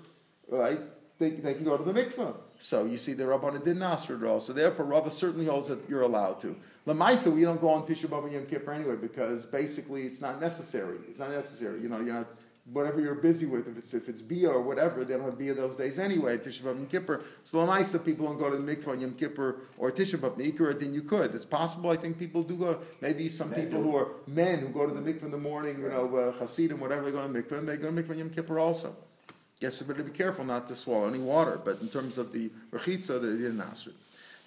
[0.47, 0.79] right,
[1.19, 2.35] they, they can go to the mikveh.
[2.59, 4.39] So you see, the Rabbana didn't ask at all.
[4.39, 6.55] So therefore, Rava certainly holds that you're allowed to.
[6.87, 10.39] Lamaisa, we don't go on Tisha B'av and Yom Kippur anyway because basically it's not
[10.39, 10.97] necessary.
[11.09, 11.81] It's not necessary.
[11.81, 12.27] You know, you're not
[12.71, 15.53] whatever you're busy with, if it's if it's bia or whatever, they don't have bia
[15.53, 16.37] those days anyway.
[16.37, 17.23] Tisha B'av and Kippur.
[17.43, 20.77] So Lamaisa, people don't go to the mikvah on Yom Kippur or Tisha B'av Nikra,
[20.77, 21.33] then you could.
[21.33, 21.89] It's possible.
[21.89, 22.79] I think people do go.
[23.01, 23.91] Maybe some men people do.
[23.91, 26.79] who are men who go to the mikvah in the morning, you know, uh, Hasidim,
[26.79, 28.95] whatever, they go to the mikvah, and they go to mikvah on Yom Kippur also.
[29.59, 31.59] Yes, you better be careful not to swallow any water.
[31.63, 33.47] But in terms of the rechitza, they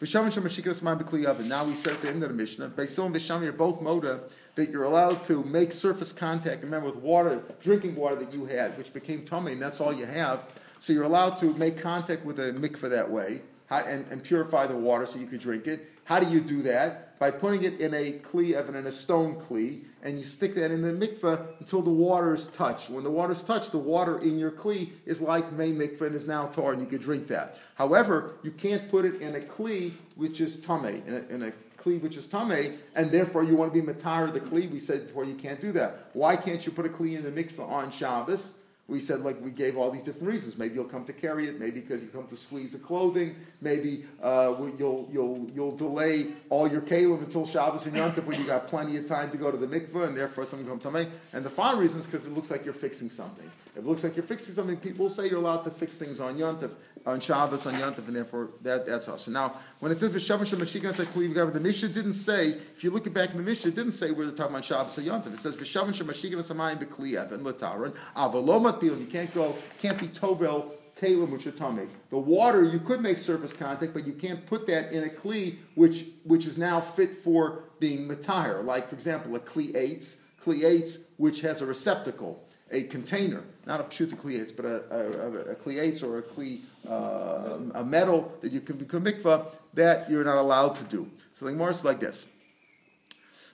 [0.00, 1.46] didn't ask it.
[1.46, 3.52] Now we said at the end of the Mishnah, Beis Hillel and Beis Shammai are
[3.52, 4.20] both moda
[4.54, 8.76] that you're allowed to make surface contact, remember, with water, drinking water that you had,
[8.78, 10.46] which became tummy, and that's all you have.
[10.78, 14.76] So you're allowed to make contact with a mikveh that way and, and purify the
[14.76, 15.90] water so you could drink it.
[16.04, 17.09] How do you do that?
[17.20, 20.70] By putting it in a kli, even in a stone kli, and you stick that
[20.70, 22.88] in the mikveh until the water is touched.
[22.88, 26.14] When the water is touched, the water in your kli is like may mikveh and
[26.14, 27.60] is now tar, and you can drink that.
[27.74, 31.52] However, you can't put it in a kli which is tame, in a, in a
[31.76, 34.70] kli which is tame, and therefore you want to be matar the kli.
[34.70, 36.08] We said before you can't do that.
[36.14, 38.54] Why can't you put a kli in the mikveh on Shabbos?
[38.90, 40.58] We said like we gave all these different reasons.
[40.58, 41.58] Maybe you'll come to carry it.
[41.60, 43.36] Maybe because you come to squeeze the clothing.
[43.60, 48.46] Maybe uh, you'll you'll you'll delay all your kalim until Shabbos and Yontif when you
[48.46, 51.06] got plenty of time to go to the mikveh, and therefore someone come to me.
[51.32, 53.48] And the final reason is because it looks like you're fixing something.
[53.66, 56.36] If it looks like you're fixing something, people say you're allowed to fix things on
[56.36, 56.72] Yontif,
[57.06, 59.22] on Shabbos, on Yontif, and therefore that, that's us.
[59.22, 62.48] So now, when it says V'shavim Shemashikan Sakli the Mishnah didn't say.
[62.48, 64.98] If you look it back in the Mishnah, it didn't say we're talking about Shabbos
[64.98, 65.34] or Yontif.
[65.34, 70.72] It says V'shavim Shemashikan Samayim B'Kliyev and Lataran Avalomat you can't go, can't be Tobel
[71.00, 71.88] kalim which.
[72.10, 75.56] The water you could make surface contact, but you can't put that in a kli
[75.74, 78.64] which which is now fit for being matire.
[78.64, 83.80] Like for example, a kli eights, kli eights which has a receptacle, a container, not
[83.80, 87.84] a pshuta kli eights, but a, a, a, kli eights or a kli uh, a
[87.84, 91.10] metal that you can become mikvah that you're not allowed to do.
[91.32, 92.26] So the Gemara is like this.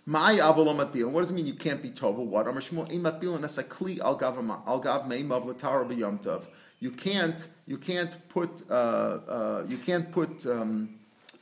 [0.04, 0.78] My avalom
[1.10, 2.18] What does it mean you can't be tova?
[2.18, 2.46] What?
[2.46, 6.46] Amar Shmuel imatil as a kli al gav al gav meimav l'tara b'yom
[6.78, 7.48] You can't.
[7.66, 8.62] You can't put.
[8.70, 10.46] Uh, uh, you can't put.
[10.46, 10.95] Um,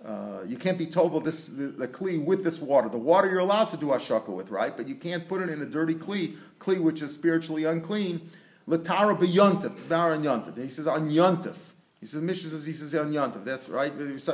[0.05, 2.89] uh, you can't be told this the, the kli with this water.
[2.91, 4.77] The water you're allowed to do ashaka with, right?
[4.77, 8.29] But you can't put it in a dirty kli, kli which is spiritually unclean.
[8.69, 10.59] Latara b'yontif, tavara and yontif.
[10.59, 11.57] He says on yontif.
[12.01, 13.45] He says Mishnah says he says on yontif.
[13.45, 13.93] That's right.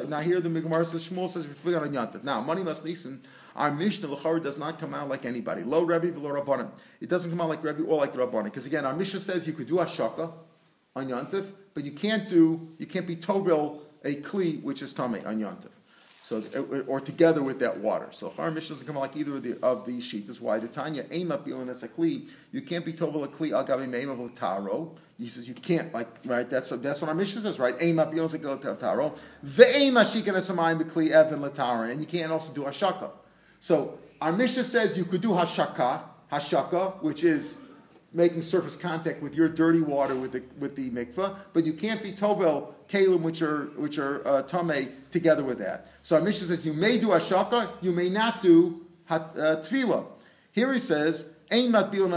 [0.09, 2.25] Now here the Gemara says Shmuel says we're on yontif.
[2.25, 3.21] Now money must listen.
[3.55, 5.63] Our Mishnah L'chara does not come out like anybody.
[5.63, 6.71] Lo Rebbe, v'lo Rabbanim.
[7.01, 8.45] It doesn't come out like Rebbe or like the Rabbanim.
[8.45, 10.33] Because again, our Mishnah says you could do Ashaka
[10.97, 15.17] on Yantif, but you can't do, you can't be Tobel a Kli, which is Tame
[15.27, 15.59] on.
[16.23, 18.07] So, uh, uh, or together with that water.
[18.11, 20.29] So if our Mishnah doesn't come like either of, the, of these sheets.
[20.29, 22.31] That's why the Tanya up as a kli.
[22.53, 24.95] You can't be tobel a kli al gabi meim of taro.
[25.19, 26.49] He says you can't like right.
[26.49, 27.75] That's that's what our Mishnah says right.
[27.75, 28.39] Up as a
[28.79, 29.15] taro.
[29.45, 31.91] Ve'aim ashikan esamayim bekli even latara.
[31.91, 33.11] And you can't also do ashaka.
[33.59, 37.57] So our Mishnah says you could do hashaka, hashaka, which is
[38.13, 42.03] making surface contact with your dirty water with the with the mikvah, but you can't
[42.03, 45.91] be tovel kalim which are which are uh, tame together with that.
[46.03, 50.07] So our Mishnah says you may do hashaka, you may not do hat, uh, tefillah.
[50.53, 51.31] Here he says.
[51.53, 52.09] Ein matbil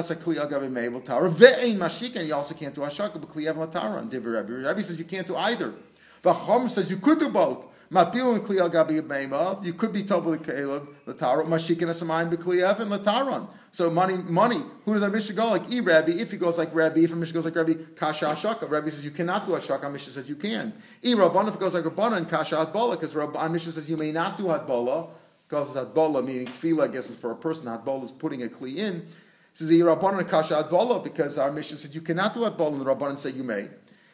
[1.04, 3.98] tara ve'ein and you also can't do hashaka b'kli ev latara.
[3.98, 5.74] And Rabbi says you can't do either.
[6.22, 7.66] V'chom says you could do both.
[7.94, 9.64] Mapil and Kliyal Gabi Meimav.
[9.64, 13.48] You could be Tovah Caleb, Lataron, Mashikin Asamayim Bekliyev, and Lataron.
[13.70, 14.62] So money, money.
[14.86, 15.72] Who does our Mishnah go like?
[15.72, 16.12] E Rabbi.
[16.12, 18.70] If he goes like Rabbi, if a Mishnah goes like Rabbi, Kasha Ashaka.
[18.70, 19.92] Rabbi says you cannot do Ashaka.
[19.92, 20.74] Mishnah says you can.
[21.04, 23.98] E Rabban if it goes like Rabban and Kasha Hatbola, because Rabban Mishnah says you
[23.98, 25.10] may not do Hatbola.
[25.48, 27.68] Because it's Hatbola, meaning Tefillah, I guess is for a person.
[27.68, 28.96] Hatbola is putting a Kli in.
[28.96, 29.06] It
[29.54, 32.82] says E Rabban and Kasha Hatbola, because our Mishnah says you cannot do Hatbola, and
[32.82, 33.70] the Rabban say you may.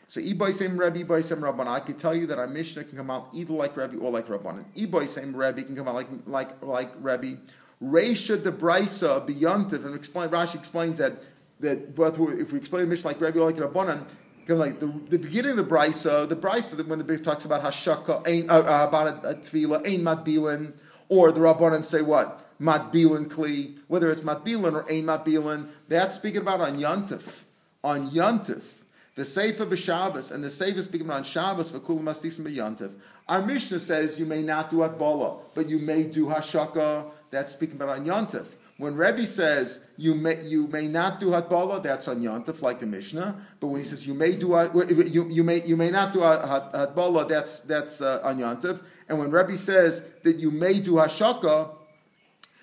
[0.10, 1.68] So Ibai same Rebbe, Ibai same Rabban.
[1.68, 4.28] I could tell you that our Mishnah can come out either like Rebbe or like
[4.28, 4.66] Rabban.
[4.76, 7.38] Ibai same Rebbe can come out like like like Rebbe.
[7.80, 11.28] Reisha de Brisa beyontiv, and explain, Rashi explains that
[11.60, 14.08] that both if we explain the Mishnah like Rebbe or like Rabbanan,
[14.48, 18.28] like the, the beginning of the brisa, the brisa when the Big talks about hashaka,
[18.28, 20.74] ain, uh, uh, about a, a tefillah, ain matbilin,
[21.08, 26.42] or the rabbanan say what matbilin kli, whether it's matbilin or ain matbilin, that's speaking
[26.42, 27.44] about on yantif,
[27.84, 28.79] on yantif.
[29.20, 32.94] The Sefer b'Shabbos and the Sefer speaking on Shabbos for Kulam Asisim b'Yantiv.
[33.28, 37.12] Our Mishnah says you may not do Atbala, but you may do Hashaka.
[37.30, 38.46] That's speaking about on Yantiv.
[38.78, 42.86] When Rebbe says you may you may not do Hatbala, that's on Yantif, like the
[42.86, 43.46] Mishnah.
[43.60, 46.24] But when he says you may do uh, you, you may you may not do
[46.24, 48.80] uh, Hatbala, that's that's uh, on Yantif.
[49.10, 51.72] And when Rebbe says that you may do Hashaka,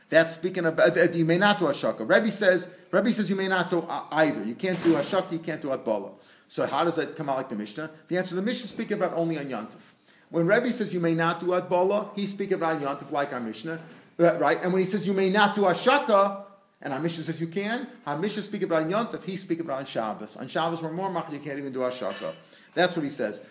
[0.09, 2.09] that's speaking about uh, that you may not do Hashaka.
[2.09, 4.43] Rebbe says Rebbe says you may not do either.
[4.43, 6.13] You can't do Hashaka, you can't do Hatbala.
[6.49, 7.91] So how does that come out like the Mishnah?
[8.09, 9.81] The answer: the Mishnah is speaking about only on Yontif.
[10.31, 13.81] When Rebbe says you may not do Atbala, he's speaking about Yontif like our Mishnah,
[14.19, 14.61] uh, right?
[14.63, 16.45] And when he says you may not do Ashaka,
[16.83, 19.87] and our Mishnah says you can, our Mishnah speak about Yantif, he's speaking about on
[19.87, 20.37] Shabbos.
[20.37, 22.33] On Shabbos, we're more mach, you can't even do Ashaka.
[22.75, 23.43] That's what he says.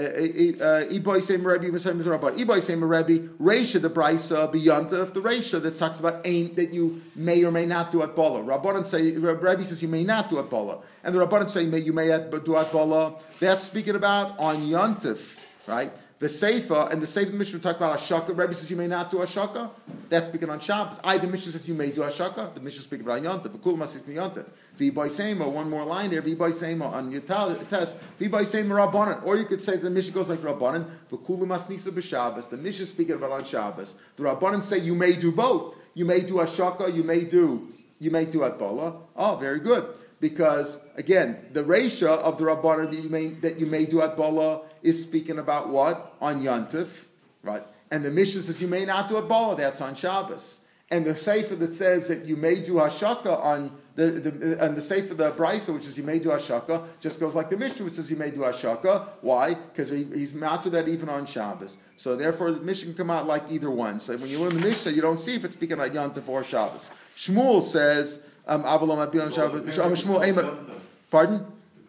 [0.00, 2.38] Uh, uh, uh, Iboy same Rebbe, Messiah Rabban.
[2.38, 7.02] Iboy same Rebbe, Reisha the Brisa Biyanta, the Reisha that talks about ain't that you
[7.16, 8.40] may or may not do at Bala.
[8.44, 11.70] Rabbanan say Rebbe says you may not do at Bala, and the Rabbanan say you
[11.70, 12.06] may you may
[12.44, 13.18] do at Bala.
[13.40, 15.92] That's speaking about on Yontif, right?
[16.18, 18.36] The Sefer and the Sefer Mishnah talk about Ashaka.
[18.36, 19.70] Rebbe says you may not do Ashaka.
[20.08, 20.98] That's speaking on Shabbos.
[21.04, 22.54] I, the Mishnah says you may do Ashaka.
[22.54, 23.52] The Mishnah speaking about Yontif.
[23.52, 24.44] The Kulma says Yontif.
[24.76, 26.20] V'bay Sema, one more line there.
[26.20, 27.96] V'bay Sema on your test.
[28.18, 29.24] V'bay Sema Rabbanan.
[29.24, 30.90] Or you could say the Mishnah goes like Rabbanan.
[31.08, 32.50] V'kulu Masnisa b'Shabbos.
[32.50, 33.94] The Mishnah speaking about on Shabbos.
[34.16, 35.76] The Rabbanan say you may do both.
[35.94, 36.92] You may do Ashaka.
[36.92, 37.68] You may do
[38.00, 38.96] you may do Atbala.
[39.16, 39.84] Oh, very good
[40.20, 44.16] because again, the ratio of the Rabbanan that you may that you may do at
[44.16, 47.06] Bala is speaking about what on Yantif,
[47.42, 47.62] right?
[47.90, 49.56] And the Mishnah says you may not do at Bala.
[49.56, 50.64] That's on Shabbos.
[50.90, 54.80] and the sefer that says that you may do hashaka on the, the and the
[54.80, 57.94] sefer the brisa, which is you may do hashaka, just goes like the Mishnah, which
[57.94, 59.06] says you may do hashaka.
[59.20, 59.54] Why?
[59.54, 61.78] Because he, he's to that even on Shabbos.
[61.96, 64.00] So therefore, the Mishnah can come out like either one.
[64.00, 66.44] So when you learn the Mishnah, you don't see if it's speaking Yom Tov or
[66.44, 66.90] Shabbos.
[67.16, 70.64] Shmuel says, um, Avalon Abiyon Shabbos.
[71.10, 71.46] Pardon?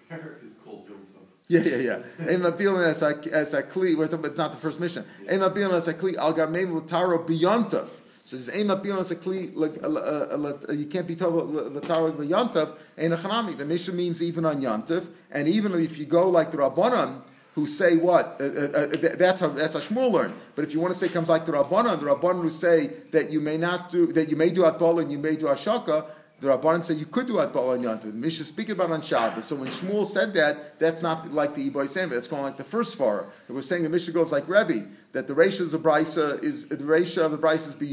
[0.09, 1.25] Parak is called Yom Tov.
[1.47, 2.87] Yeah, yeah, yeah.
[2.87, 3.95] As a as a kli.
[3.95, 5.05] We're talking, it's not the first mission.
[5.31, 6.15] Ema Bilon as a kli.
[6.15, 7.89] Al gameim l'taro biyontav.
[8.23, 9.51] So this Bilon as a kli.
[9.55, 12.73] Like uh, uh, uh, you can't be told l'taro biyontav.
[12.97, 13.57] Ein achanami.
[13.57, 17.23] The mission means even on yontav, and even if you go like the rabbanon
[17.55, 18.37] who say what?
[18.39, 20.33] Uh, uh, uh, that's how that's how Shmuel learned.
[20.55, 22.87] But if you want to say it comes like the Rabbanon, the Rabbanon who say
[23.11, 26.05] that you may not do that you may do atbol and you may do ashaka.
[26.39, 28.01] The Rabbanon say you could do atbol and yantiv.
[28.01, 29.45] The Mishnah speaking about on Shabbos.
[29.45, 32.63] So when Shmuel said that, that's not like the Iboy saying, that's going like the
[32.63, 33.27] first far.
[33.49, 36.67] It was saying the Mishnah goes like Rebbe that the ratio of the brisa is
[36.67, 37.91] the ratio of the brisa is be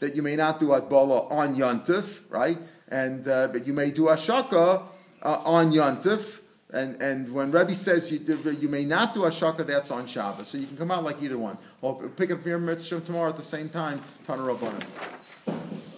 [0.00, 2.58] that you may not do atbala on yantiv, right?
[2.88, 4.82] And uh, but you may do ashaka
[5.22, 6.40] uh, on yantiv.
[6.72, 8.20] And, and when Rebbe says you,
[8.60, 10.46] you may not do Ashaka, that's on Shabbos.
[10.46, 11.58] So you can come out like either one.
[11.82, 15.89] Or pick up your mitzvah tomorrow at the same time, Tana Rabbanan.